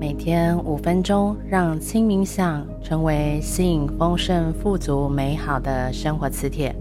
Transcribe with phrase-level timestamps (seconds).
[0.00, 6.72] 每天五分钟，让轻冥想成为吸引丰盛、富足、美好的生活磁铁。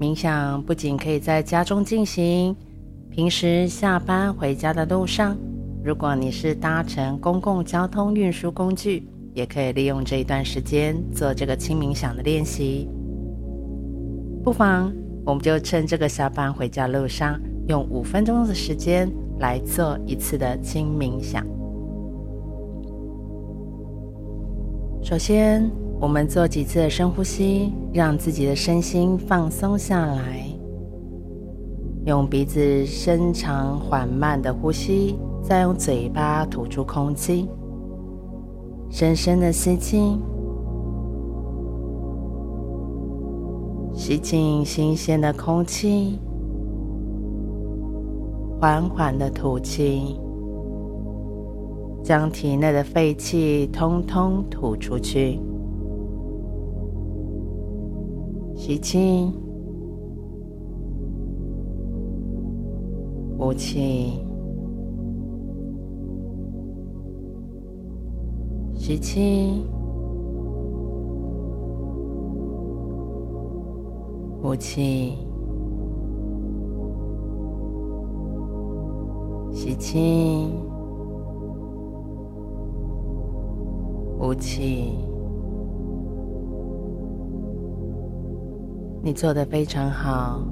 [0.00, 2.56] 冥想不仅可以在家中进行，
[3.10, 5.36] 平时下班回家的路上，
[5.84, 12.88] 如果你是搭乘公共交通运输工具，也可以利用这一段时间做这个轻冥想的练习。
[14.42, 14.90] 不妨，
[15.22, 17.38] 我们就趁这个下班回家路上。
[17.68, 21.44] 用五分钟的时间来做一次的轻冥想。
[25.02, 25.68] 首先，
[26.00, 30.44] 我们做几次的深呼吸，让自己的身心放松下来。
[32.04, 37.48] 用鼻子深长缓慢的呼吸，再用嘴巴吐出空气。
[38.90, 40.16] 深深的吸气，
[43.92, 46.20] 吸进新鲜的空气。
[48.58, 50.18] 缓缓的吐气，
[52.02, 55.38] 将体内的废气通通吐出去。
[58.54, 59.30] 吸气，
[63.38, 64.24] 呼气，
[68.74, 69.62] 吸气，
[74.40, 75.25] 呼气。
[79.56, 80.52] 吸气，
[84.18, 84.92] 呼气。
[89.02, 90.42] 你做得非常好。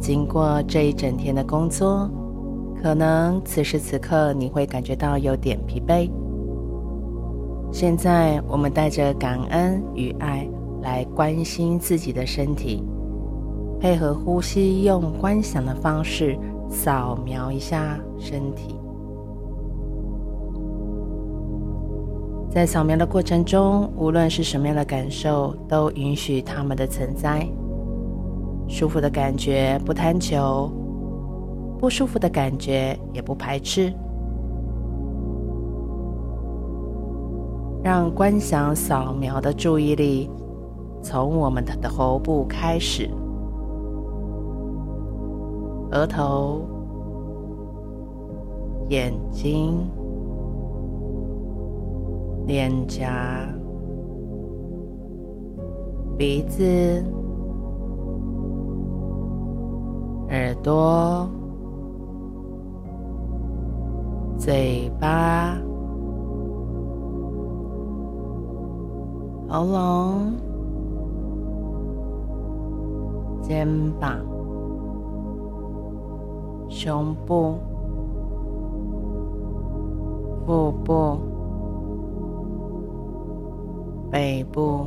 [0.00, 2.10] 经过这一整天的工作，
[2.82, 6.10] 可能此时此刻你会感觉到有点疲惫。
[7.70, 10.48] 现在，我们带着感恩与爱
[10.80, 12.82] 来关心自己的身体，
[13.78, 16.34] 配合呼吸，用观想的方式。
[16.68, 18.74] 扫描一下身体，
[22.50, 27.46] 在扫描的过程中，无论是什么样的感受，都允许它们的存在。
[28.68, 30.70] 舒服的感觉不贪求，
[31.78, 33.92] 不舒服的感觉也不排斥。
[37.82, 40.28] 让观想扫描的注意力
[41.00, 43.08] 从我们的头部开始。
[45.92, 46.62] 额头、
[48.88, 49.88] 眼睛、
[52.44, 53.48] 脸颊、
[56.18, 56.64] 鼻子、
[60.28, 61.28] 耳朵、
[64.36, 65.56] 嘴巴、
[69.48, 70.32] 喉咙、
[73.40, 73.68] 肩
[74.00, 74.35] 膀。
[76.78, 77.58] 胸部、
[80.44, 81.18] 腹部、
[84.12, 84.86] 背部、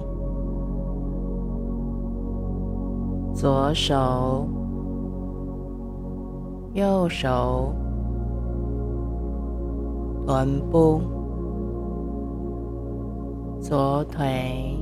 [3.33, 3.95] 左手、
[6.73, 7.27] 右手、
[10.27, 11.01] 臀部、
[13.59, 14.77] 左腿、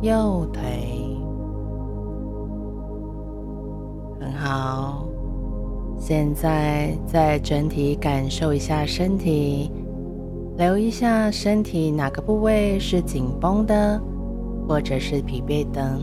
[0.00, 1.13] 右腿。
[4.20, 5.04] 很好，
[5.98, 9.70] 现在再整体感受一下身体，
[10.56, 14.00] 留意一下身体哪个部位是紧绷的，
[14.66, 15.98] 或者是疲惫的。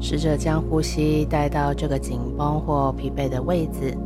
[0.00, 3.96] 试着将呼吸带到这个紧绷或疲惫的位置。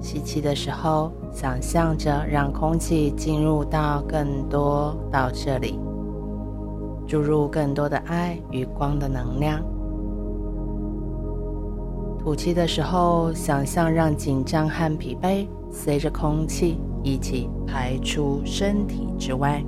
[0.00, 5.78] 吸气的时候，想象着让空气进入到更多到这里。
[7.08, 9.60] 注入更多的爱与光的能量。
[12.18, 19.64] 吐气的时候，想象让紧张和疲惫随着空气一起排出身体之外。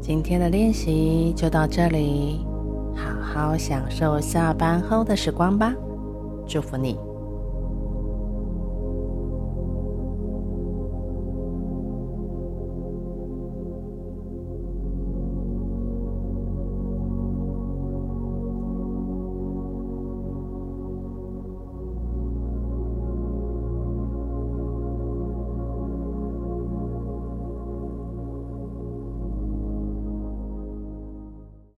[0.00, 2.46] 今天的练习就到这里，
[2.94, 5.74] 好好享受下班后的时光吧。
[6.52, 7.11] 祝福你。